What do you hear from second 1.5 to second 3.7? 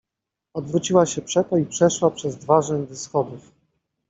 i przeszła przez dwa rzędy schodów.